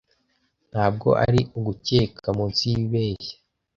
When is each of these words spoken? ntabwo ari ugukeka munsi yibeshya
ntabwo 0.71 1.09
ari 1.25 1.41
ugukeka 1.57 2.27
munsi 2.37 2.63
yibeshya 2.73 3.35